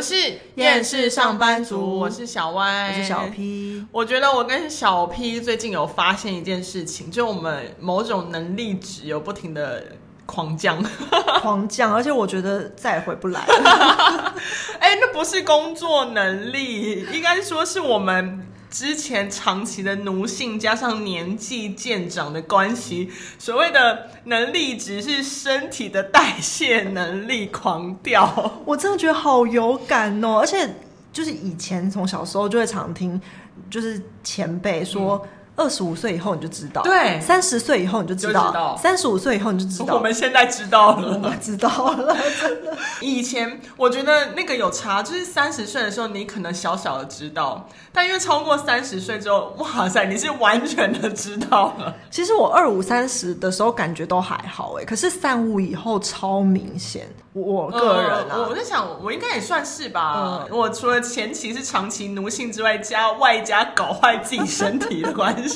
[0.00, 3.84] 们是厌世上班族，我是小歪，我是小 P。
[3.92, 9.84] 我觉得我跟小 P 最近有发现一件事情，就我们某种能力值有不停的
[10.24, 10.82] 狂降，
[11.42, 14.34] 狂降，而且我觉得再也回不来了。
[14.80, 18.46] 哎、欸，那不是工作能力，应该说是我们。
[18.70, 28.62] 之前长期的奴性加上年纪渐长的关系，所谓的能力值是身体的代谢能力狂掉。
[28.64, 30.72] 我真的觉得好有感哦，而且
[31.12, 33.20] 就是以前从小时候就会常听，
[33.68, 35.20] 就是前辈说。
[35.24, 35.28] 嗯
[35.60, 39.94] 二十五岁以后你就知道，对，三十岁以后你就知道，三十五岁以后你就知道。
[39.94, 42.74] 我们现在知道了，我们知道了， 真的。
[43.02, 51.94] 以前我觉得那个有差，就是三十岁的时候你可能小小的知道，但因为超过三十岁之后，哇塞，你是完全的知道了。
[52.10, 57.06] 其实我二五三十的时候感觉都还好哎，可是三五以后超明显。
[57.32, 60.46] 我个人啊，呃、我在想，我应该也算是吧。
[60.50, 65.49] 嗯、我除了前期是长期奴性之外，加外加搞坏自己身体的关系。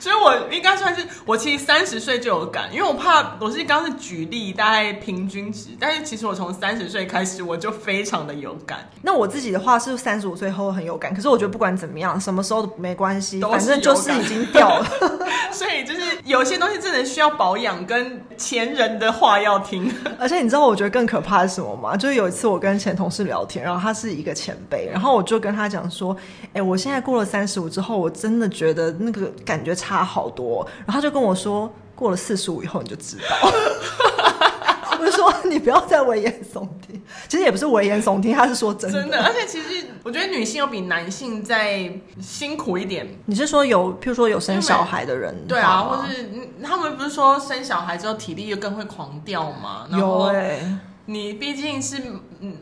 [0.00, 8.88] 所以，我应该算是我其实三十岁就有感，因为我怕我是刚刚是举例大概平均值，但是其实我从三十岁开始我就非常的有感。
[9.02, 14.86] 那我自己的话是三十五岁后很有感，可是我觉得不管怎么样，什么时候都没关系，反正就是已经掉了。
[15.52, 19.92] 所以就是有些东西真的需要保养，跟前人的话要听。
[20.18, 21.96] 而且你知道我觉得更可怕的是什么吗？
[21.96, 26.16] 就是有一次我跟前同事聊天，然后他是一个前辈，然后我就跟他讲说
[26.54, 33.24] ：“哎，我现在过了三十五之后，我真的觉得那个。”感觉差好多，然后他就跟我说，过了四十五以后你就知道。
[35.00, 39.02] 我就说你不要再危言耸听，其实也不是危言耸听，他是说真的。
[39.02, 43.06] 真的，而且其实我觉得女性有比男性再辛苦一点。
[43.26, 46.30] 你是说有，譬如说有生小孩的人，对啊，或是
[46.62, 49.86] 他们不是说生小孩之后体力又更会狂掉吗？
[49.90, 52.00] 有哎、欸，你毕竟是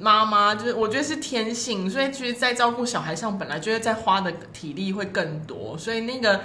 [0.00, 6.40] 妈妈，就是我觉得是天性，所以其实，在照顾小孩上本来就会在花的体力会更多，所以那个。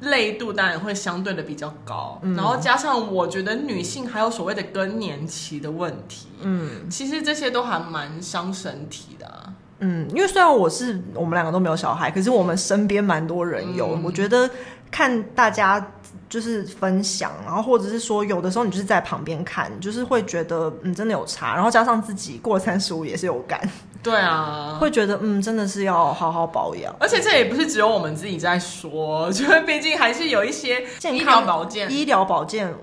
[0.00, 14.50] 累度当然会相对的比较高，嗯、然后加上我觉得女性还有所谓的更年期的问题，嗯，其实这些都还蛮伤身体的、啊，嗯，因为虽然我是我们两个都没有小孩，可是我们身边蛮多人有，嗯、我觉得
[14.90, 15.92] 看大家
[16.28, 23.60] 就是分享，然后或者是说有的时候你就是在旁边看，就是会觉得嗯真的有差，然后加上自己过三十五也是有感。
[24.02, 26.94] 对啊， 会觉得嗯，真的是要好好保养。
[26.98, 32.74] 而且这也不是只有我们自己在说， 就是毕竟还是有一些健康保健、医疗保健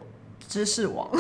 [0.48, 1.08] 知识网，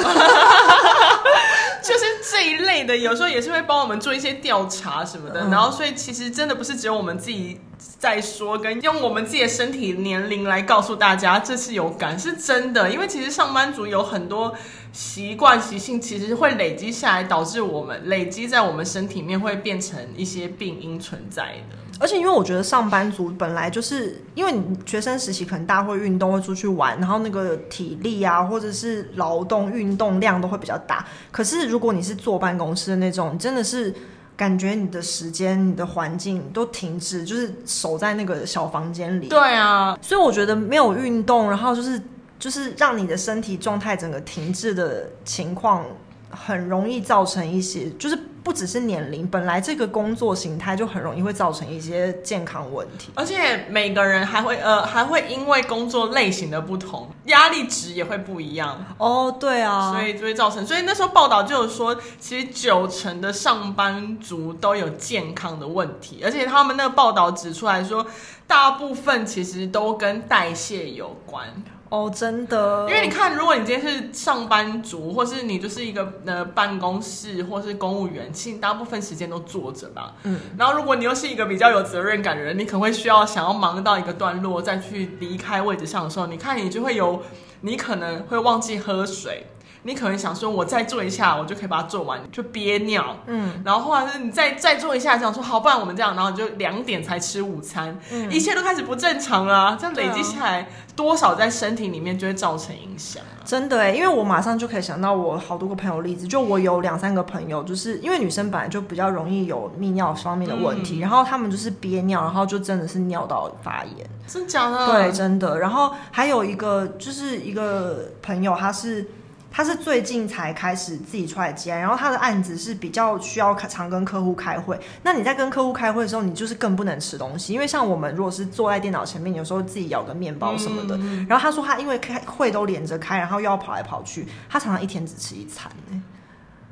[1.83, 5.41] 就是这一类的，有时候也是会帮我们做一些调查什么的。
[5.41, 7.59] 嗯、然后，所以其实真的不是只有我们自己
[7.97, 12.89] 在说，跟用我们自己的身体年龄来告诉大家，这是有感，是真的。
[12.89, 14.55] 因为其实上班族有很多。
[14.91, 21.77] 习惯习性其实会累积下来，导致我们累积在我们身体里面会变成一些病因存在的。
[21.99, 31.05] 而且，因为我觉得上班族本来就是，因为你学生时期可能大家会运动，会出去玩，然后那个体力啊，或者是劳动运动量都会比较大。
[31.31, 33.93] 可是，如果你是坐办公室的那种，你真的是
[34.35, 39.27] 感觉你的时间、你的环境都停止，就是守在那个小房间里。
[39.27, 42.01] 对啊，所以我觉得没有运动，然后就是。
[42.41, 45.85] 就是让你的身体状态整个停滞的情况，
[46.31, 58.83] 很容易造成一些，就是不只是年龄，本来这个工作形态就很容易会造成一些健康问题，而且每个人还会呃还会因为工作类型的不同，压力值也会不一样。
[58.97, 68.03] 哦，对啊，所以就会造成，所以那时候报道就有说，其实九成的上班族都有健康的问题，而且他们那个报道指出来说，
[68.47, 71.47] 大部分其实都跟代谢有关。
[71.91, 80.15] 哦，真的，因为你看，如果你今天是上班族，或是你就是一个呃办公室或是公务员，其实大部分时间都坐着吧。
[80.23, 87.21] 嗯，然后如果你又是一个比较有责任感的人，你可能会需要想要忙到一个段落再去离开位置上的时候，你看你就会有，
[87.59, 89.47] 你可能会忘记喝水。
[89.83, 93.17] 你可能想说，我再做一下，我就可以把它做完，就憋尿。
[93.25, 99.77] 嗯，然后后来是你再再做一下，想说好，不然我们这样，然后你就两点才吃午餐，嗯，一切都开始不正常了啊。
[99.79, 103.41] 这样累积下来，多少在身体里面就会造成影响啊。
[103.43, 114.85] 真的哎，因为我马上就可以想到我好多个朋友例子，就我有两三个朋友，就是因为女生本来就比较容易有泌尿方面的问题，嗯，然后他们就是憋尿，然后就真的是尿道发炎，真假的？
[114.85, 115.57] 对，真的。
[115.57, 119.09] 然后还有一个就是一个朋友，他是。
[119.51, 124.79] 他是最近才开始自己出来接，然后他的案子是比较需要常跟客户开会。
[125.03, 130.95] 那你在跟客户开会的时候，你就是更不能吃东西，因为像我们如果是坐在电脑前面，有时候自己咬个面包什么的。
[130.97, 135.69] 嗯、然后他说他因为开会都连着开，然后又要跑来跑去，他常常一天只吃一餐。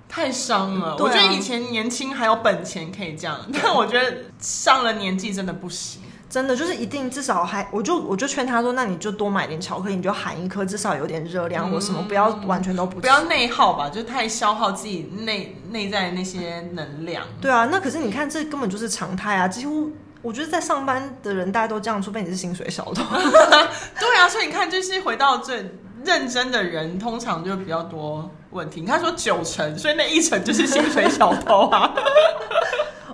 [0.08, 0.92] 太伤了。
[0.92, 6.02] 啊、我觉得以前年轻还有本钱可以这样，但我觉得上了年纪真的不行。
[6.30, 13.02] 真的就是一定至少还，我就我就劝他说，那你就多买点巧克力，你就含一颗，至少有点热量或什么，嗯、不要完全都不吃。
[13.02, 17.26] 不要内耗吧，就太消耗自己内内在那些能量。
[17.42, 19.92] 对啊，那可是你看，这根本就是常态啊，几乎
[20.22, 23.04] 我觉得在上班的人大家都这样，除非你是薪水小偷。
[24.00, 25.72] 对啊，所以你看，就是回到最
[26.06, 28.84] 认真的人，通常就比较多问题。
[28.86, 31.92] 他说九成，所以那一成就是薪水小偷啊。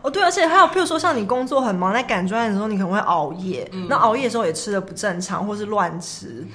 [0.06, 6.46] 哦，对，而且还有，譬如说，像你工作很忙，在赶专案的时候，你可能会熬夜，嗯、那熬夜的时候也吃的不正常，或是乱吃，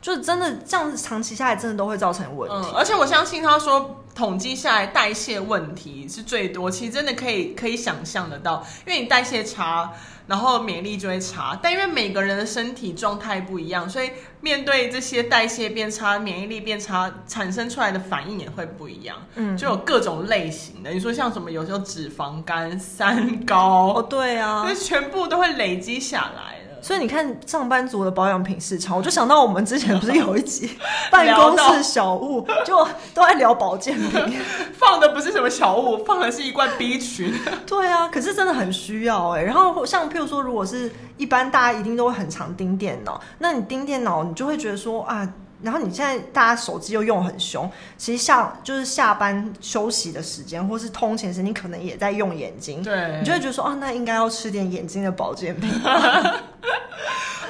[0.00, 2.68] 就是真的这样子长期下来，真的都会造成问题。
[2.70, 9.92] 嗯、而且我相信他说，统计下来代谢问题是最多，其实真的可以可以想象得到，因为你代谢差。
[10.28, 14.10] 然后免疫力就会差，但因为每个人的身体状态不一样，所以
[14.42, 19.16] 面对这些代谢变差、免疫力变差，产生出来的反应也会不一样。
[19.36, 20.90] 嗯，就有各种类型的。
[20.90, 26.57] 你说像什么，有时候脂肪肝、三高，哦， 对啊，那全部都会累积下来。
[26.80, 30.70] 所以你看，上班族的保养品市场，我就想到我们之前不是有一集
[31.10, 34.40] 办公室小物，就都在聊保健品，
[34.78, 37.34] 放的不是什么小物，放的是一罐 B 群。
[37.66, 39.42] 对啊，可是真的很需要哎。
[39.42, 45.28] 然后像譬如说，如果是一般大家一定都会很常盯电脑，那你盯电脑，你就会觉得说啊。
[45.62, 55.70] 然后你现在大家手机又用很凶，其实下就是下班休息的时间，或是通勤时，你可能也在用眼睛，对，你就会觉得说，哦，那应该要吃点眼睛的保健品。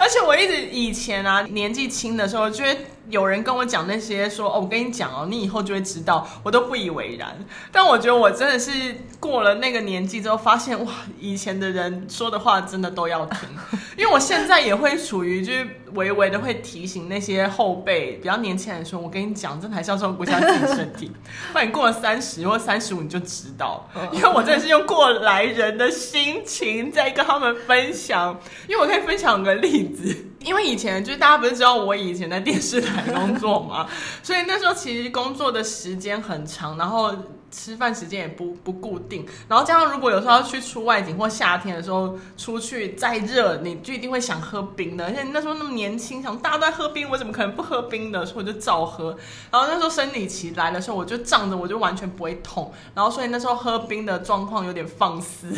[0.00, 7.37] 而且我一直以前啊，年纪轻的时候，觉得有人跟我讲那些说，哦，我跟你讲哦，你以后就会知道，我都不以为然。
[7.72, 8.70] 但我觉得我真的是
[9.19, 13.49] 过了那个年纪之后，发现哇，以前的人说的话真的都要听。
[13.96, 21.10] 因为我现在也会处于就是微微的会提醒那些后辈比较年轻人说，我跟你讲，真的还是要照顾一下自己身体。
[21.52, 23.88] 不然你过了三十或三十五，你就知道。
[24.12, 28.38] 因为我真的是用过来人的心情在跟他们分享。
[28.69, 33.88] 因为我可以分享个例子，因为以前就是大家不是知道我以前在电视台工作嘛，
[34.23, 37.14] 所以那时候其实工作的时间很长，然后。
[37.50, 45.06] 吃饭时间也不不固定，然后加上如果有时候要去出外景或夏天的时候出去再热，你就一定会想喝冰的。
[45.06, 48.26] 而且那时候那么年轻，想大家都在喝冰，我怎么可能不喝冰的？
[48.26, 49.16] 所以我就照喝。
[49.50, 52.72] 然后那时候生理期来的时候，我就胀着，我就完全不会痛。
[52.94, 55.48] 然后所以那时候喝冰的状况有点放肆，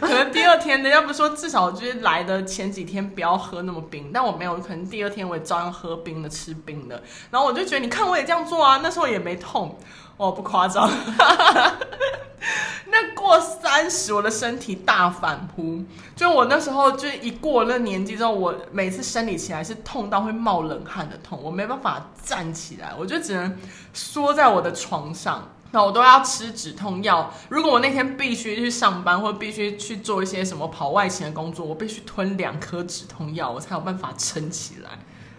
[0.00, 7.02] 可能第二天人家不是说至少就是来的前几天不要喝那么冰，但我没有，可能第二天我也照样喝冰的，吃冰的。
[7.30, 9.78] 然后我就觉得你看我也这样做啊，那时候也没痛。
[10.20, 10.86] 哦，不夸张，
[12.92, 15.82] 那过三十，我的身体大反扑。
[16.14, 23.56] 就我那时候，就一过那年纪之后，我每次生理起来是痛到会冒冷汗的痛，我没办法站起来，我就只能
[23.94, 25.48] 缩在我的床上。
[25.70, 27.32] 那我都要吃止痛药。
[27.48, 34.90] 如果我那天必须去上班，或必须去做一些什么跑外勤的工作，我必须吞两颗止痛药，我才有办法撑起来。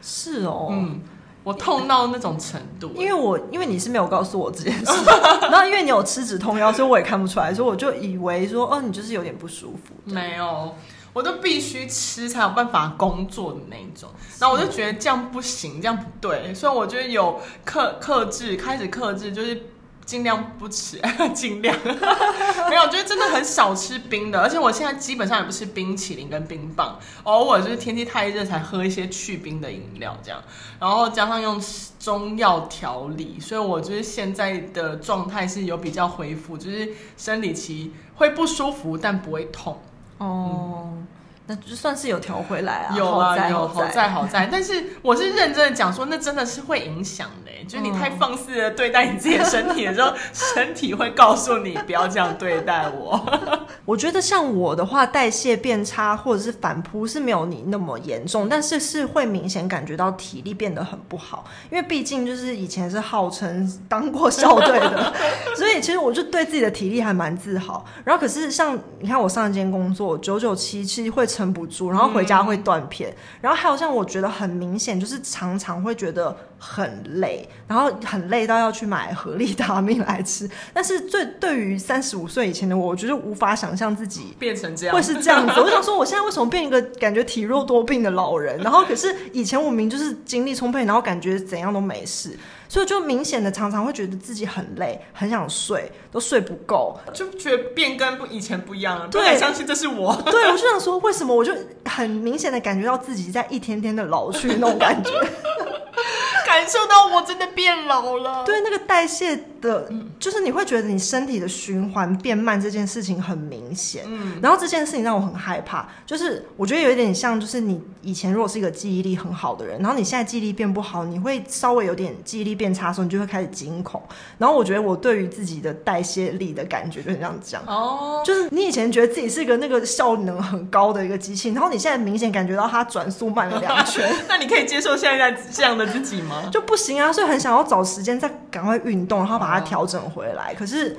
[0.02, 1.02] 是哦，嗯。
[1.44, 4.92] 我痛到那种程度，因为我因为你是没有告诉我这件事，
[5.50, 9.94] 然后因为你有吃止痛药，所以我也看不出来，所以我就以为说，哦，你就是有点不舒服。
[10.06, 10.76] 没有，
[11.14, 14.10] 我都必须吃才有办法工作的那一种。
[14.40, 19.71] 然后我就觉得这样不行，这样不对，所以我就有克克制，开始克制，就是。
[20.12, 21.00] 尽量不吃，
[21.34, 21.74] 尽量。
[22.70, 30.44] 没有，就是真的很少吃冰的，而且我现在基本上也不吃冰淇淋跟冰棒，偶尔就是天气太热才喝一些去冰的饮料这样，
[30.82, 31.58] 然后加上用
[31.98, 39.82] 中药调理，所以我就是现在的状态是有比较恢复，就是生理期会不舒服，但不会痛。
[40.18, 40.90] 哦。
[40.92, 41.08] 嗯
[41.52, 53.22] 那就算是有调回来啊，有啊，在有好在好在， 但是我是认真的讲说，那真的是会影响的，就是你太放肆的对待你自己的身体的时候，身体会告诉你不要这样对待我。
[53.84, 65.14] 我觉得像我的话，代谢变差或者是反扑是没有你那么严重，但是是会明显感觉到体力变得很不好，因为毕竟就是以前是号称当过校队的，
[65.58, 67.86] 所以其实我就对自己的体力还蛮自豪。
[68.06, 71.41] 然后可是像你看我上一间工作九九七，其实会成。
[71.42, 80.48] 撑不住，然后回家会断片，嗯、然后还有像我觉得很明显，就是常常会觉得很累，然后很累到要去买合利他命来吃。
[80.72, 85.60] 但是最对于三十五岁以前的我，我觉得无法想象自己变成这样，会是这样子。
[85.60, 88.60] 我想说，我现在为什么变一个感觉体弱多病的老人？
[88.60, 92.38] 然后可是以前我明明就是精力充沛，然后感觉怎样都没事。
[92.72, 99.10] 所以就明显的常常会觉得自己很累，很想睡，都睡不够，就觉得变跟不以前不一样了。
[99.10, 100.16] 对，相信这是我。
[100.32, 105.12] 对，我就想说，为什么我就很明显的感觉到自己在一天天的老去那种感觉，
[106.48, 108.46] 感受到我真的变老了。
[108.46, 109.90] 对，那个代谢的，
[110.20, 114.04] 就是你会觉得你身体的循环变慢这件事情很明显。
[114.08, 124.02] 嗯，然后这件事情让我很害怕，就是我觉得有一点像，就是你以前如果是一个记忆力很好的人，然后你现在记忆力变不好，你会稍微有点记忆力变差的时候，你就会开始惊恐。
[124.38, 127.62] 然后我觉得我对于自己的代谢力的感觉就是这样讲。
[127.68, 134.12] 哦，就是你以前觉得自己是一个那个效能很高的一个机器，然后你现在明显感觉到它转速慢了两圈。
[134.28, 136.50] 那你可以接受现在这样的自己吗？
[136.52, 140.54] 就不行啊，所以很想要找时间再赶快运动，然后把它调整回来。
[140.54, 140.98] 可是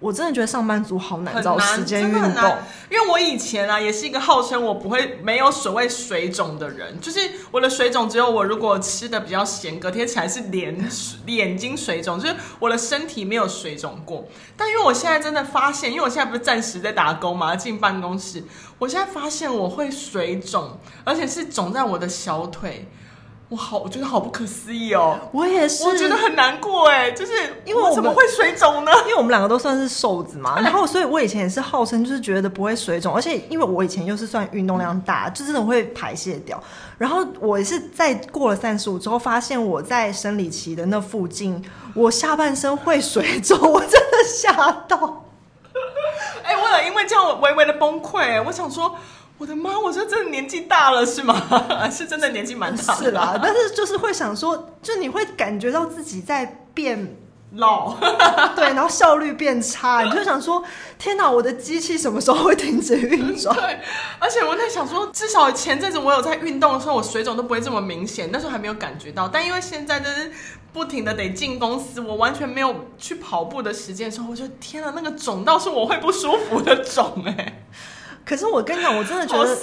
[0.00, 2.56] 我真的觉得上班族好难找时间运动，
[2.90, 7.20] 因为我以前啊也是一个号称我不会没有所谓水肿的人，就是
[7.52, 10.76] 我的水肿只有我如果吃的比较咸，隔天起来是脸
[11.26, 14.26] 眼睛水肿，就是我的身体没有水肿过。
[14.56, 18.42] 但因为我现在真的发现，因为我现在不是暂时在打工嘛，进办公室，
[18.80, 22.88] 我现在发现我会水肿，而且是肿在我的小腿。
[23.52, 25.18] 我好，我觉得好不可思议哦！
[25.30, 27.32] 我也是，我觉得很难过哎，就是
[27.66, 28.90] 因为我怎么会水肿呢？
[29.04, 36.58] 因为我们两个都算是瘦子嘛， 然后所以我以前也是号称就是觉得不会水肿，而且因为我以前又是算运动量大，就真的会排泄掉。
[36.96, 41.62] 然后我也是在过了三十五之后，发现我在生理期的那附近，
[41.94, 45.24] 我下半身会水肿， 我真的吓到。
[46.42, 48.96] 哎，我有因为这样我微微的崩溃，我想说。
[49.42, 49.76] 我的妈！
[49.76, 51.34] 我说真的年纪大了是吗？
[51.90, 53.04] 是真的年纪蛮大的。
[53.04, 57.16] 是啦，但是就是会想说，就你会感觉到自己在变
[57.54, 57.96] 老，
[58.54, 60.62] 对，然后效率变差，你就想说，
[60.96, 63.52] 天哪，我的机器什么时候会停止运转？
[63.58, 63.80] 对，
[64.20, 69.26] 而且我在想说，至少前阵子我有在运动的时候，我水肿都不会这么明显，那时候还没有感觉到。
[69.26, 70.30] 但因为现在就是
[70.72, 77.58] 不停的得进公司，我完全没有去跑步的时间的时候，我就天哪，那个肿到是我会不舒服的肿哎、欸。
[78.24, 79.56] 可是我跟你讲，我真的觉得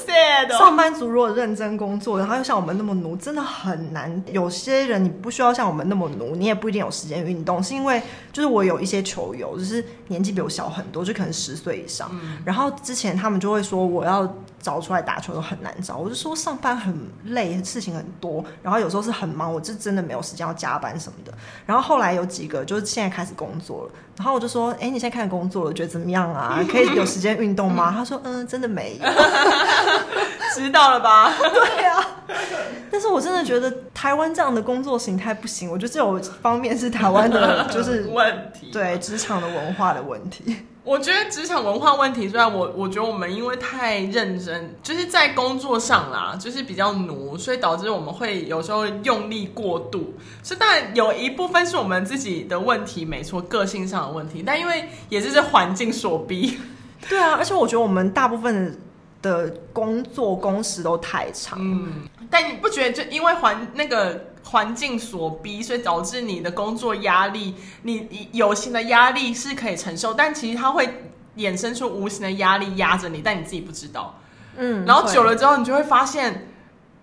[0.58, 4.22] 上班族如果认真工作，然后又像我们那么奴，真的很难。
[4.32, 7.64] 有些人你不需要像我们那么奴，你也不一定有时间运动。
[7.64, 8.02] 是因为
[8.34, 12.12] 就是我有一些球友，就是年纪比我小很多，就可能十岁以上。
[12.44, 14.24] 然后之前他们就会说我要
[14.62, 16.94] 找出来打球都很难找，我就说上班很
[17.26, 21.32] 累，事情很多，然后有时候是很忙，我就真的没有时间要加班什么的。
[21.66, 26.60] 然后后来有几个就是现在开始工作了，然后我就说：“哎，你现在开始工作了，觉得怎么样啊？
[26.70, 29.06] 可以有时间运动吗？” 他说：“嗯。”真的没有，
[30.56, 31.32] 知道了吧？
[31.38, 32.04] 对啊，
[32.90, 35.70] 但是我真的觉得台湾这样的工作形态不行。
[35.70, 38.72] 我觉得这种方面是台湾的，就是问题。
[38.72, 40.66] 对职场的文化的问题。
[40.84, 50.14] 我觉得职场文化问题，虽然我我觉得我们因为太认真，就是在工作上啦，就是比较奴，所以导致我们会有时候用力过度。
[50.44, 54.42] 是，但有一部分是我们自己的问题，没错，个性上的问题。
[54.44, 56.58] 但因为也是这环境所逼。
[57.08, 58.78] 对啊，而且我觉得我们大部分
[59.22, 61.58] 的工作工时都太长。
[61.62, 71.04] 嗯，但你不觉得就因为环那个环境所逼，所以导致你的工作压力，你有形的压力是可以承受，但其实它会
[71.38, 74.20] 衍生出无形的压力压着你，但你自己不知道。
[74.58, 76.48] 嗯，然后久了之后，你就会发现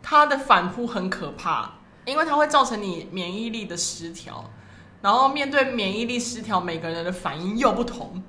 [0.02, 1.70] 它的反扑很可怕，
[2.04, 4.50] 因为它会造成你免疫力的失调，
[5.00, 8.22] 然后面对免疫力失调，每个人的反应又不同。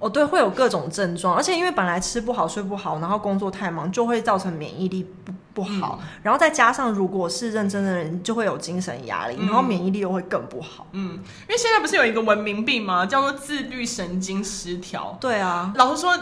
[0.00, 10.86] 哦，对，会有各种症状，而且因为本来吃不好、睡不好，然后工作太忙，就会造成免疫力不不好，嗯、然后再加上如果是认真的人，就会有精神压力，嗯、然后免疫力又会更不好。
[10.92, 13.04] 嗯，因为现在不是有一个文明病吗？
[13.04, 15.16] 叫做自律神经失调。
[15.20, 16.16] 对啊，老实说。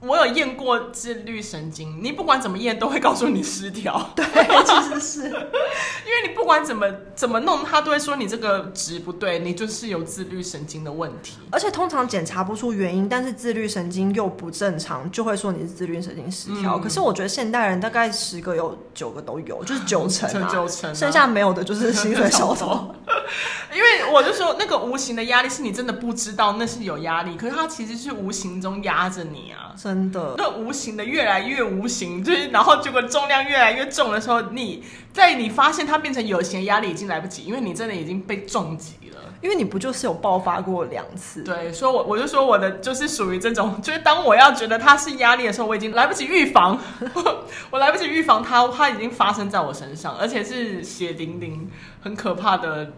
[0.00, 4.10] 我有验过自律神经，你不管怎么验都会告诉你失调。
[4.14, 4.24] 对，
[4.64, 6.86] 其实是因为你不管怎么
[7.16, 11.38] 怎么弄，他都会说你这个值不对，你就是有自律神经的问题。
[11.50, 16.78] 而且通常检查不出原因，但是自律神经又不正常，就会说你是自律神经失调。
[16.78, 22.94] 嗯、可是我觉得现代人大概十个有九个都有，就是九成啊，九成啊，剩下没有的就是薪水小偷。
[23.74, 29.74] 因为我就说那个无形的压力是你真的不知道那是有压力，可是它其实是无形中压着你啊。
[29.76, 34.82] 真的，那无形的越来越无形，就是然后结果重量越来越重的时候，你
[35.12, 39.18] 在你发现它变成有形的压力已经来不及，因为你真的已经被重击了。
[39.40, 41.44] 因为你不就是有爆发过两次？
[41.44, 46.76] 对，所以我我就说我的就是属于这种，就是当我要觉得它是压力的时候，我已经来不及预防，
[47.70, 51.70] 我来不及预防它，它已经发生在我身上，而且是血淋淋、
[52.02, 52.90] 很可怕的。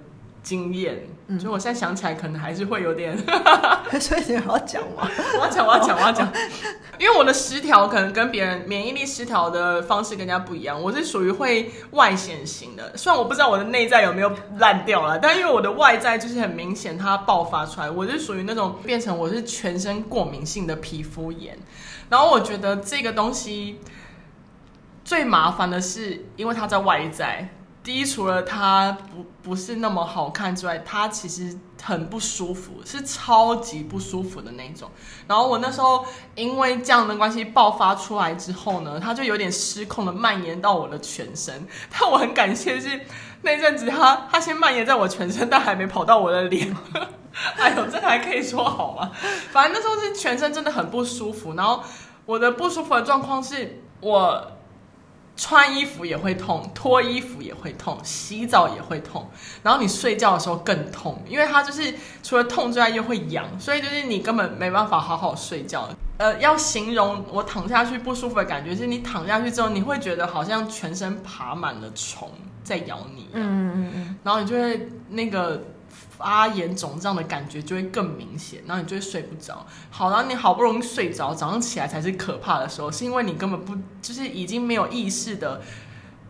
[0.42, 0.98] 经验，
[1.38, 3.16] 所以我现在想起来，可能还是会有点。
[4.00, 5.08] 所以你要讲吗？
[5.38, 6.32] 我要讲，我要讲，我要讲。
[6.98, 10.80] 因为我的失调可能跟别人免疫力失调的方式更加不一样。
[10.80, 17.90] 我是属于会外显型的，虽然我不知道我的内在有没有烂掉了， 但因为我的外在就是很明显，它爆发出来。
[17.90, 21.58] 我是属于那种变成我是全身过敏性的皮肤炎。
[22.08, 23.78] 然后我觉得这个东西
[25.04, 27.48] 最麻烦的是，因为它在外在。
[27.82, 34.90] 第一，除了它不不是那么好看之外，它其实很不舒服，是超级不舒服的那种。
[35.26, 41.66] 然后我那时候因为这样的关系爆发出来之后呢，它就有点失控的蔓延到我的全身。
[41.90, 43.00] 但我很感谢是
[43.40, 46.76] 那阵子它它先蔓延在我全身，但还没跑到我的脸。
[47.56, 49.10] 哎呦，这还可以说好吗？
[49.52, 51.54] 反正那时候是全身真的很不舒服。
[51.54, 51.82] 然后
[52.26, 54.52] 我的不舒服的状况是我。
[55.42, 59.26] 穿衣服也会痛，脱衣服也会痛，洗澡也会痛，
[59.62, 65.88] 然后你睡觉的时候更痛，因为它就是除了痛之外又会痒，所以就是你根本没办法好好睡觉。
[66.18, 72.30] 呃，要形容我躺下去不舒服的感觉，是你躺下去之后，你会觉得好像全身爬满了虫
[72.62, 75.62] 在咬你，嗯嗯嗯，然后你就会那个。
[76.20, 79.66] 发炎肿胀的感觉就会更明显，然后你就会睡不着。
[79.90, 85.62] 好，然后你好不容易睡着，早上起来才是可怕的时候，是因为你根本不就是已经没有意识的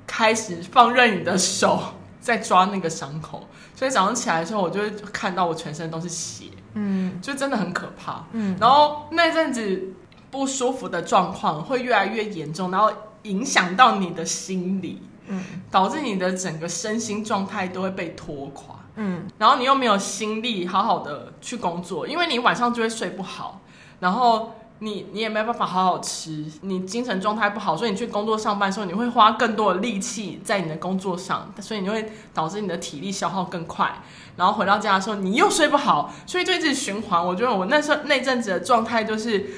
[0.06, 1.82] 开始放任你的手
[2.20, 6.44] 在抓那个伤口，所以早上起来的时候，我就会看到我全身都是血，
[6.74, 8.56] 嗯，就真的很可怕，嗯。
[8.60, 9.92] 然后那阵子
[10.30, 12.92] 不舒服的状况会越来越严重，然后
[13.22, 18.76] 影响到你的心理，嗯，导致你的整个身心状态都会被拖垮。
[18.96, 23.60] 嗯，然后你又没有心力好好的去工作，因为你晚上就会睡不好，
[24.00, 34.02] 然后你你也没办法好好吃，你精神状态不好，所以你去工作上班的时候，你会花更多的力气在你的工作上，所以你会导致你的体力消耗更快，
[34.36, 37.24] 然后回到家的时候你又睡不好，所以就一直循环。
[37.24, 39.50] 我觉得我那时候那阵子的状态就是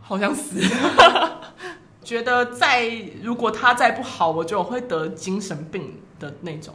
[0.00, 0.60] 好像死，
[2.02, 2.88] 觉得再
[3.22, 6.74] 如果他再不好，我就会得精神病的那种。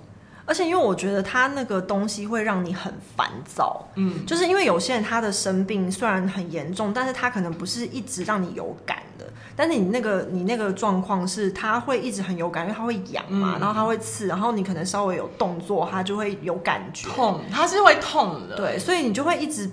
[0.49, 9.25] 而且，因为我觉得他那个东西会让你很烦躁，嗯，就是因为有些人他的生病虽然很严重，但是他可能不是一直让你有感的。
[9.55, 19.69] 但是你那个你那个状况是，他会一直很有感，因为他会痒嘛，嗯、然后他会刺，然后你可能稍微有动作，他就会有感觉，痛，他是会痛的，对，所以你就会一直。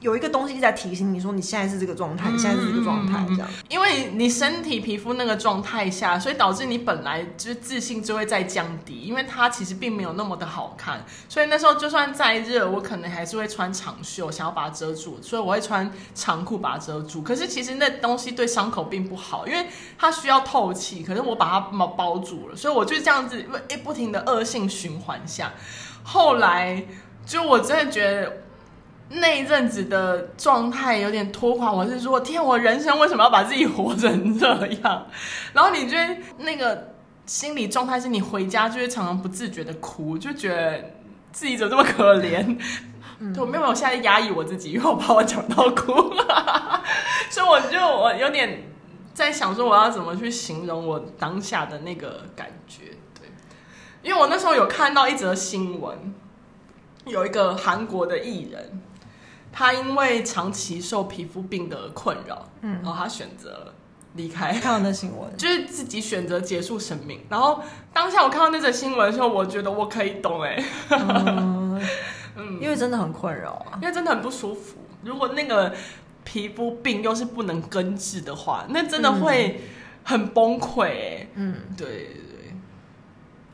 [0.00, 3.48] 有一个东西一直在提醒你说，你现在是这个状态，你现在是这个状态，这样。
[3.68, 11.04] 因为你身体皮肤那个状态下，所以导致你本来就是自信就会在降低，因为它其实并没有那么的好看。
[11.28, 17.20] 所以那时候就算再热，我可能还是会穿长袖，想要把它遮住，所以我会穿长裤把它遮住。
[17.20, 19.66] 可是其实那东西对伤口并不好，因为
[19.98, 25.52] 它需要透气，可是我把它包包住了，所以我就这样子，因为不停的恶性循环下，
[26.02, 26.82] 后来
[27.26, 28.44] 就我真的觉得。
[29.12, 34.46] 那一阵子的状态有点拖垮，我是说，天，我人生为什么要把自己活成这
[34.82, 35.06] 样？
[35.52, 36.94] 然后你觉得那个
[37.26, 40.92] 心理状态是你回家就会常常不自觉的哭，就觉得
[41.32, 42.56] 自己怎么这么可怜？
[43.18, 45.92] 嗯， 我没有，我现在压抑我自己，因为我怕我讲到哭，
[47.30, 48.62] 所以我就我有点
[49.12, 52.84] 在想说，我要怎么去形容我当下的那个感觉？
[53.18, 53.28] 对，
[54.02, 56.14] 因为我那时候有看到一则新闻，
[57.06, 58.82] 有一个韩国的艺人。
[59.52, 63.74] 他因为长期受皮肤病的困扰，嗯，然后他选择
[64.14, 64.52] 离开。
[64.52, 67.20] 看到那新闻， 就是自己选择结束生命。
[67.28, 67.60] 然后
[67.92, 71.80] 当下我看到那则新闻的时候，我觉得我可以懂哎， 嗯，
[72.60, 74.76] 因为真的很困扰啊，因为真的很不舒服。
[75.02, 75.74] 如果那个
[76.24, 79.60] 皮肤病又是不能根治的话，那真的会
[80.04, 81.26] 很崩溃哎。
[81.34, 82.54] 嗯，对对对。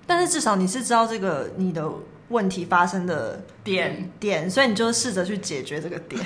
[0.07, 1.91] 但是至少你是知道这个你的。
[2.29, 6.21] 问题发生的点点，所以你就试着去解决这个点。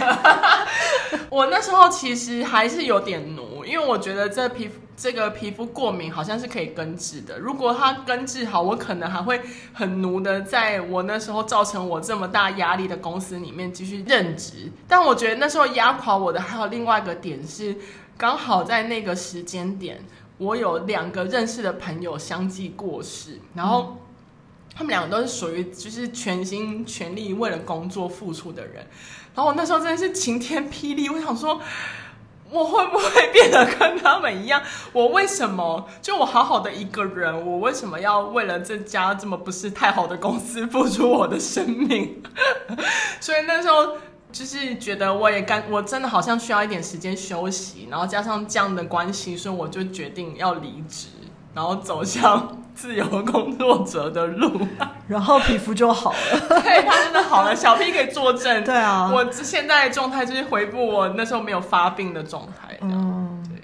[1.29, 7.39] 我那时候其实还是有点奴，因为我觉得这皮肤这个皮肤过敏好像是可以根治的。
[7.39, 9.41] 如果它根治好，我可能还会
[9.73, 14.73] 很奴的，在我那时候造成我这么大压力的公司里面继续任职。
[14.89, 17.77] 但我觉得那时候压垮我的还有另外一个点是，
[18.17, 20.03] 刚好在那个时间点，
[20.39, 23.97] 我有两个认识的朋友相继过世，然后。
[24.81, 28.77] 他们两个都是属于就是全心全力为了工作付出的人，
[29.35, 31.61] 然后我那时候真的是晴天霹雳，我想说，
[32.51, 34.63] 我会不会变得跟他们一样？
[34.95, 42.23] 我为什么就我好好的一个人，我为什么要为了这家这么不是太好的公司付出我的生命？
[43.21, 43.99] 所以那时候
[44.33, 51.09] 就是觉得我也干，我真的好像需要一点时间休息，然后加上这样的关系，所以我就决定要离职，
[51.55, 52.57] 然后走向。
[52.73, 54.67] 自由工作者的路，
[55.07, 56.19] 然后皮肤就好了。
[56.63, 57.55] 对，他真的好了。
[57.55, 58.65] 小 P 可以作证。
[58.65, 62.79] 对啊，我现在的状态就是回复我那时候没有发病的状态。
[62.81, 63.63] 嗯，对。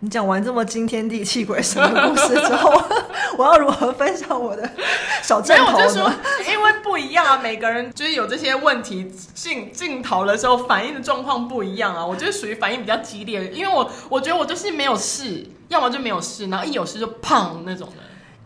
[0.00, 2.70] 你讲完这么惊天地泣鬼神的故事之后，
[3.36, 4.70] 我要如何分享我的
[5.20, 5.84] 小镜头呢？
[5.84, 6.12] 我就说，
[6.48, 12.06] 因为不一样啊，每个人就是有这些问题进进头的时候，反应的状况不一样啊。
[12.06, 17.94] 我就是属于反应比较激烈，因为我我觉得我就是没有事，要么就没有事，然后一有事就胖那种的。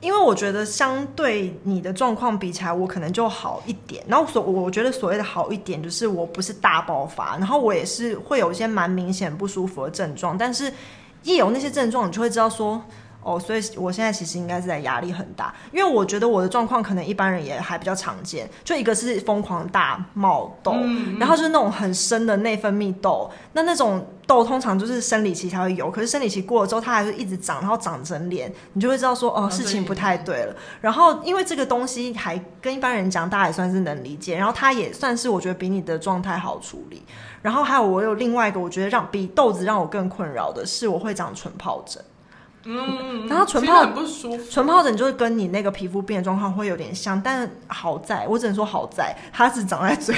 [0.00, 4.04] 因为我觉得相对你的状况比起来，我可能就好一点。
[4.06, 10.72] 然后所我觉得所谓的好一点，就是我不是大爆发，然后我也是会有一些蛮明显不舒服的症状，但是
[11.24, 12.82] 一有那些症状，你就会知道说。
[13.26, 20.72] 哦，所以我现在其实应该是在压力很大，因为我觉得我的状况可能一般人也还比较常见，就一个是疯狂大冒痘，
[21.18, 30.54] 然后就是那种很深的内分泌痘，那那种痘通常就是生理期才会有，可是生理期过了之后它还是一直长，然后长整脸，你就会知道说哦，事情不太对了。
[30.80, 37.02] 然后因为这个东西还跟一般人讲，大家也算是能理解，然后它也算是我觉得比你的状态好处理。
[37.42, 42.02] 然后还有我有另外一个我觉得让比痘子让我更困扰的是我会长唇疱疹。
[42.66, 50.14] 嗯，然后唇泡很不舒服，唇疱疹就是跟你那个皮肤病的状况会有点像，但好在我只能说好在它是长在嘴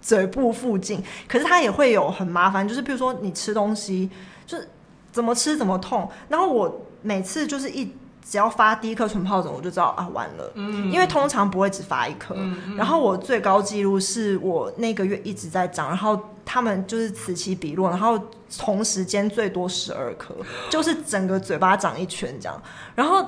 [0.00, 4.10] 嘴部附近，可是它也会有很麻烦，就是比如说你吃东西
[4.46, 4.68] 就是
[5.12, 7.92] 怎么吃怎么痛，然后我每次就是一。
[8.22, 10.52] 只要发第一颗唇疱疹，我就知道啊，完了。
[10.54, 12.32] 嗯，因为通常不会只发一颗。
[12.38, 16.16] 嗯，然后我最高纪录是我那个月一直在长，然后
[16.52, 18.18] 他们就是此起彼落，然后
[18.58, 20.34] 同时间最多十二颗，
[20.68, 22.60] 就是整个嘴巴长一圈这样，
[22.96, 23.24] 然后。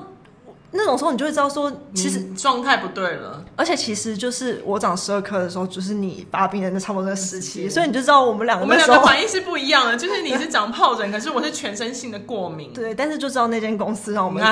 [0.75, 12.73] 那种时候你就会知道说，其实状态不对了，而且其实就是我长十二颗的时候，就是你发病的那差不多那时期，所以你就知道我们两个我们两个反应是不一样的，就是你是长疱疹，可是我是全身性的过敏。
[12.73, 14.43] 对，但是就知道那间公司让我们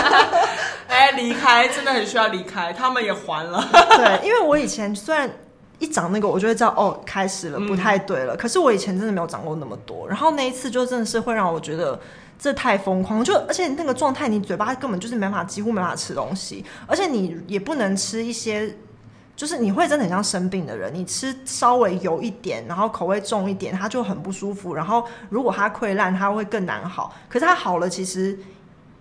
[0.88, 3.62] 哎离开真的很需要离开，他们也还了。
[3.98, 5.30] 对，因为我以前虽然
[5.82, 8.34] 一长那个，我就会知道哦，开始了，不太对了。
[8.36, 12.00] 可是我以前真的没有长过那么多，然后那一次就真的是会让我觉得。
[12.38, 18.76] 这太疯狂，就而且那个状态，你嘴巴根本就是没法，几乎没法吃东西，而且你也不能吃一些，
[19.36, 24.74] 就是你会真的很像生病的人，你吃稍微油一点，然后口味重一点，它就很不舒服。
[24.74, 27.14] 然后如果它溃烂，它会更难好。
[27.28, 28.36] 可是它好了，其实。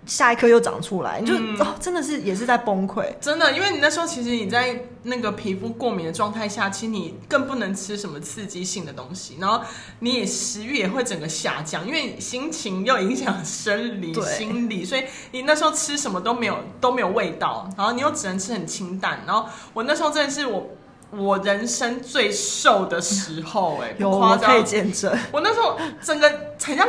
[0.06, 3.06] 下一颗又长出来，就、嗯、哦，真的是也是在崩溃。
[3.22, 9.62] 真的，因为你那时候其实你在那个皮肤过敏的状态下，其实你更不能吃什么刺激性的东西，然后
[10.00, 19.22] 你也食欲也会整个下降，因为心情又影响生理、 心理，所以你那时候吃什么都没有都没有味道，然后你又只能吃很清淡。
[19.28, 20.68] 然后我那时候真的是我
[21.12, 25.16] 我人生最瘦的时候、欸，哎， 有我可以见证。
[25.32, 26.28] 我那时候整个
[26.64, 26.88] 很像。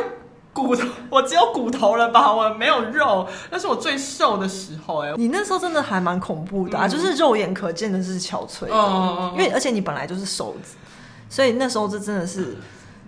[0.53, 2.31] 骨头， 我只有骨头了吧？
[2.31, 5.15] 我没有肉，那是我最瘦的时候哎、欸。
[5.17, 10.75] 你那时候真的还蛮恐怖的啊，嗯、就是肉眼可见的是憔悴的，嗯、因为而且你本来就是瘦子，
[11.27, 12.55] 所以那时候这真的是，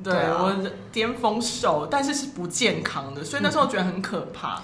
[0.03, 0.55] 对，我
[0.91, 4.55] 巅峰瘦，但是是不健康的，所以那时候觉得很可怕。
[4.55, 4.63] 嗯、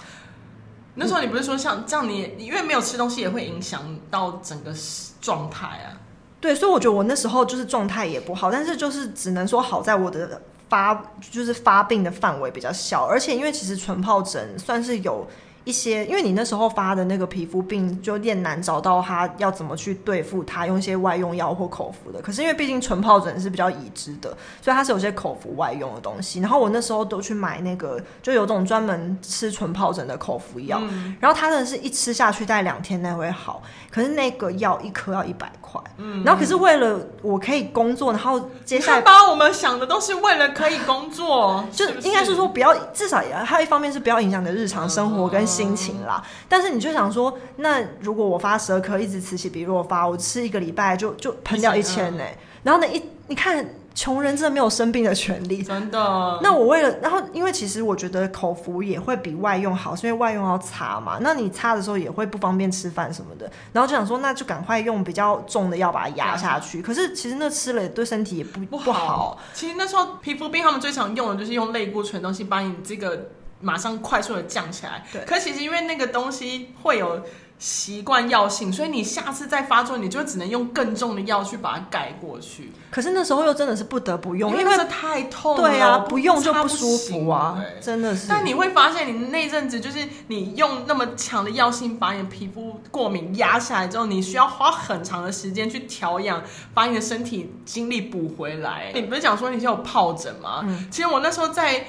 [0.95, 4.73] 那时候你不是说像这样你，你因为没有吃东西也会影响到整个
[5.21, 6.01] 状态啊？
[6.39, 10.41] 对，所以我觉得我那时候就是状态也不好，但是就是只能说好在我的。
[10.71, 15.27] 发就是发病的范围比较小，而且因为其实纯疱疹算是有。
[15.63, 22.19] 一些，因为你那时候发的那个皮肤病，就有点难找到他要怎么去对付它，用一些外用药或口服的。
[22.19, 26.39] 可是因为毕竟纯疱疹是比较已知的，所以它是有些口服外用的东西。
[26.39, 30.79] 然后我那时候都去买那个，就有种专门吃纯疱疹的口服药。
[30.81, 33.61] 嗯、然后它真的是一吃下去，大概两天内会好。
[33.91, 35.79] 可是那个药一颗要一百块。
[35.97, 36.23] 嗯。
[36.23, 45.50] 然后可是为了我可以工作，然后接下来把我们想的都是为了可以工作， 就应该是说不要，至少也还有一方面是不要影响你的日常生活跟。
[45.51, 52.23] 心情啦，但是你就想说，那如果我发十二颗一直此起彼落发，我吃一个礼拜就就喷掉一千呢？
[52.63, 56.39] 然后呢，一你看，穷人真的没有生病的权利，真的。
[56.41, 63.51] 那我为了，然后因为其实我觉得口服也会比外用好，是因为外用要擦嘛，那你擦的时候也会不方便吃饭什么的。
[63.73, 66.81] 然后就想说，那就赶快用比较重的药把它压下去。
[66.81, 68.83] 可是其实那吃了对身体也不不好。
[68.83, 73.29] 不好其实那时候皮肤病他们最常用的就是用类固醇东西把你这个。
[73.61, 75.23] 马上快速的降起来，对。
[75.25, 77.21] 可其实因为那个东西会有
[77.59, 82.71] 习惯药性，所以你下次再发作，你就只能用更重的药去把它盖过去。
[82.89, 85.61] 可是那时候又真的是不得不用，因为这太痛了。
[85.61, 88.27] 对啊，不用就不舒服啊，真的是。
[88.27, 96.41] 但你会发现，你那阵子就是你用那么强的药性把你的皮肤过敏压下来之后，你需要花很长的时间去调养，
[96.73, 98.91] 把你的身体精力补回来。
[98.95, 100.61] 你不是讲说你是有疱疹吗？
[100.63, 100.87] 嗯。
[100.89, 101.85] 其实我那时候在。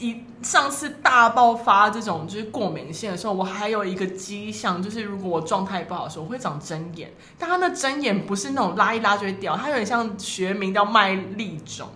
[0.00, 7.12] 一上次大爆发这种就是过敏性的时候，我还有一个迹象，就是如果我状态不好的时候，我会长针眼。
[7.38, 11.86] 但它那针眼不是那种拉一拉就会掉，它有点像学名叫麦粒肿。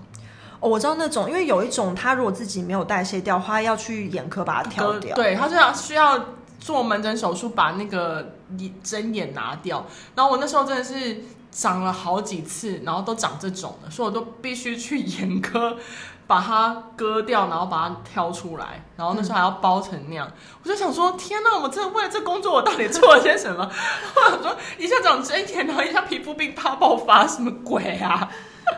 [0.60, 5.16] 哦，我知道那种，因为有一种它如果自己没有代谢掉，它要去眼科把它挑掉。
[5.16, 6.26] 对，它就要需要
[6.60, 8.34] 做门诊手术把那个
[8.82, 9.86] 针眼拿掉。
[10.14, 11.24] 然后我那时候真的是。
[11.56, 15.76] 长了好几次，然后都长这种的，所以我都必须去 眼科
[16.26, 20.26] 把它割掉，然后把它挑出来，然后那时候还要包成那样。
[20.26, 20.32] 嗯、
[20.62, 23.70] 我就想说，天哪，我真的为了这工作，我到底做了些什么？
[24.16, 28.30] 我想说，一下长针眼，然后一下皮肤病怕爆发，什么鬼啊？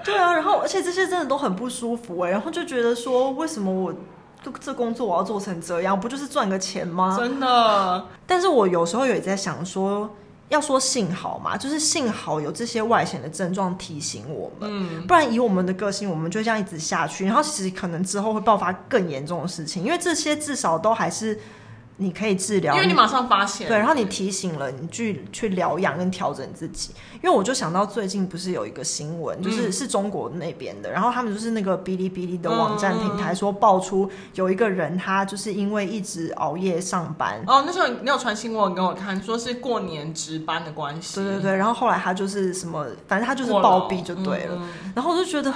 [0.04, 3.94] 对啊，然后而且这些真的都很不舒服哎，然后就觉得说，为什么我
[4.60, 5.98] 这工作我要做成这样？
[5.98, 7.16] 不就是赚个钱吗？
[7.18, 8.06] 真的。
[8.26, 10.10] 但是我有时候也在想说。
[10.48, 21.38] 要说幸好嘛，就是幸好有这些外显的症状提醒我们，嗯，不然以我们的个性，我们就这样一直下去，然后其实可能之后会爆发更严重的事情，因为这些至少都还是。
[21.98, 26.90] 你可以治疗，因为你马上发现，对，然后你提醒了你去去疗养跟调整自己。
[27.22, 37.42] 因为我就想到最近不是有一个新闻，就是是中国那边的，然后他们就是那个哔哩哔哩的网站平台说爆出有一个人他就是因为一直熬夜上班。
[37.46, 41.16] 哦，那时候你有传新闻给我看，说是过年值班的关系。
[41.16, 44.60] 对对对，然后后来他就是什么，反正他就是暴毙就对了。
[44.94, 45.52] 然后我就觉得。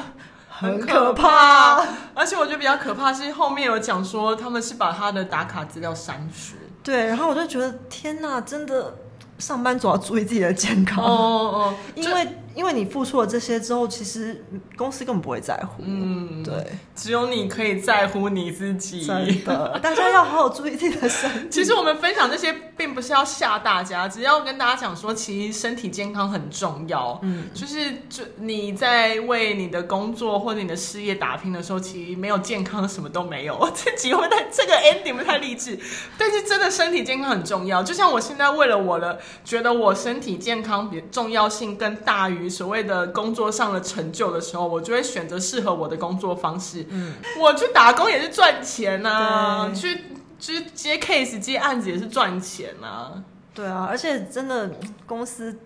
[0.60, 1.82] 很可怕，
[2.14, 6.56] 而且我觉得比较可怕是后面有讲说他们是把他的打卡资料删除。
[6.82, 8.94] 对，然后我就觉得天哪，真的
[9.38, 11.02] 上班族要注意自己的健康。
[11.02, 12.28] 哦哦，因为。
[12.54, 14.44] 因为你付出了这些之后，其实
[14.76, 15.82] 公司根本不会在乎。
[15.86, 19.06] 嗯，对，只有你可以在乎你自己。
[19.06, 21.48] 真的，大家要好好注意自己的身体。
[21.50, 27.18] 其实我们分享这些，并不是要吓大家，只要跟大家讲说，其实身体健康很重要。
[27.22, 33.56] 嗯，就是就你在为你的工作或者你的事业打拼的时候，其实没有健康，什么都没有。
[33.56, 35.78] 我 自己会太这个 ending 不太励志，
[36.18, 37.82] 但是真的身体健康很重要。
[37.82, 42.39] 就像我现在为了我的，觉得我身体健康比重要性更大于。
[42.48, 46.86] 所谓的工作上的成就的时候，我就会选择适合我的工作方式。
[46.88, 50.04] 嗯，我去打工也是赚钱啊，去
[50.38, 53.22] 去接 case 接案子也是赚钱啊。
[53.52, 54.70] 对啊，而且真的
[55.06, 55.58] 公司。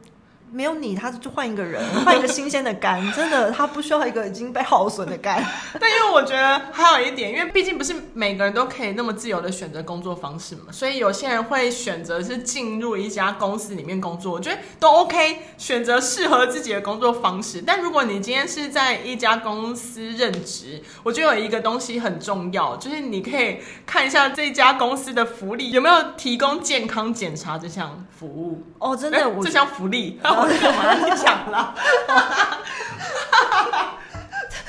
[0.54, 3.02] 没有你，他就换一个人，换一个新鲜的肝。
[3.12, 5.44] 真的，他不需要一个已经被耗损的肝。
[5.80, 14.32] 但因为我觉得还有一点，因为毕竟不是每个人都可以那么自由的选择工作方式嘛，所以有些人会选择是进入一家公司里面工作。
[14.32, 17.60] 我觉得都 OK，选择适合自己的工作方式。
[17.66, 28.62] 但如果你今天是在一家公司任职，我觉得有一个东西很重要，就是你可以看一下这家公司的福利有没有提供健康检查这项服务。
[28.78, 30.20] 哦，真的，欸、这项福利。
[30.44, 31.74] 我干嘛你讲了？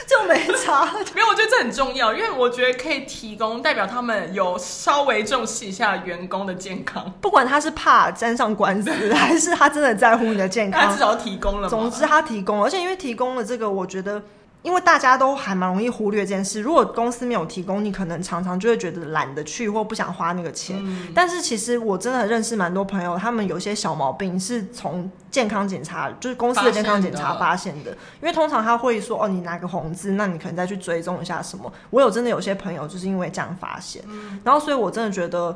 [0.08, 1.28] 就没差，没有。
[1.28, 11.68] 我觉得这很重要，因为我觉得可以提供代表他们有稍微重视一下员工的健康，不管他是怕沾上官司，还是他真的在乎你的健康，他至少提供了。
[11.68, 14.22] 总之，他提供了，而且因为提供了这个，我觉得。
[14.66, 16.60] 因为大家都还蛮容易忽略这件事。
[16.60, 20.78] 如果公司没有提供，你可能常常就会觉得懒得去或不想花那个钱。
[20.82, 27.84] 嗯、但是其实我真的很认识蛮多朋友，他们有些小毛病是从健康检查，就是公司的健康检查发现的。
[27.84, 35.56] 现的因为通常他会说：“哦，你拿个红字，那你可能再去追踪一下什么。”我有真的有些朋友就是因为这样发现，嗯、然后所以我真的觉得。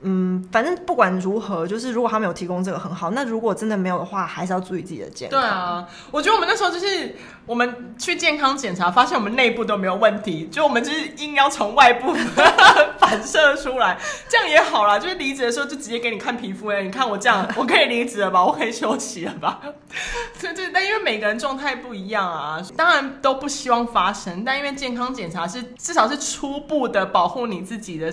[0.00, 3.10] 嗯，反正不管如何，就是如果他没有提供这个很好。
[3.10, 5.40] 那如果真的没有的话，还是要注意自己的健康。
[5.40, 12.14] 对啊，我觉得我们那时候就是我们去健康检查，发现我们内部都没有问题，就我们就是硬要从外部
[13.00, 14.98] 反射出来，这样也好啦。
[14.98, 18.44] 就是离职的时候就直接给你看皮肤，哎，你看我这样，我可以离职了吧？
[18.44, 19.60] 我可以休息了吧？
[20.40, 24.44] 对对，但因为每个人状态不一样啊，当然都不希望发生。
[24.44, 28.12] 但因为健康检查是至少是初步的保护你自己的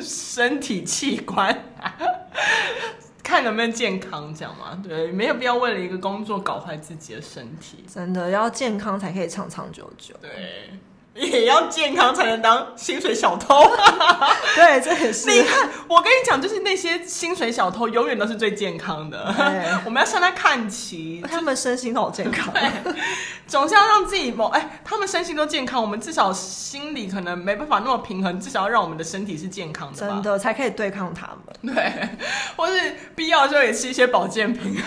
[0.00, 1.64] 身体器官，
[3.22, 4.80] 看能不能健康，这样嘛？
[4.82, 7.84] 对，没有必要为了一个工作搞坏自己的身体。
[7.92, 10.14] 真的要健康才可以长长久久。
[10.20, 10.70] 对。
[11.14, 13.62] 也要健康才能当薪水小偷，
[14.56, 15.30] 对，这也是。
[15.30, 19.34] 你看，我跟你讲，就是那些薪水小偷永远都是最健康的。
[19.84, 22.52] 我们要向他看齐，他们身心都好健康。
[22.54, 22.94] 对，
[23.46, 31.74] 总是要让自己某哎，他们身心都健康，我们至少心理可能没办法那么平衡，至少要让我们的身体是健康的，真的才可以对抗他们。
[31.74, 32.08] 对，
[32.56, 34.80] 或是必要的时候也吃一些保健品。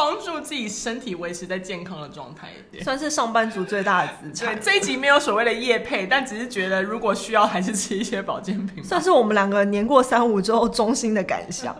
[0.00, 2.48] 帮助自己身体维持在健康的状态，
[2.82, 4.56] 算是上班族最大的资产。
[4.56, 8.82] 对，这一集没有所谓的夜配，但只是觉得如果需要，还是吃一些保健品。
[8.82, 11.76] 算是我们两个年过三五之后衷心的感想。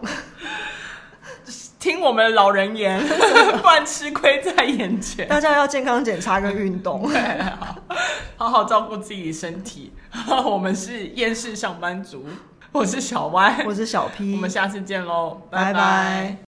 [1.79, 3.01] 听我们的老人言，
[3.63, 5.27] 不然吃亏在眼前。
[5.27, 7.11] 大家要健康检查跟运动，
[8.37, 9.95] 好好照顾自己身体。
[10.45, 12.27] 我们是厌世上班族，
[12.71, 16.37] 我是小歪，我是小 P，我们下次见喽，拜拜。